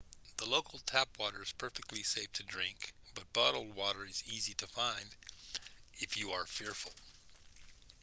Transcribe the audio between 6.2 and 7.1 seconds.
are fearful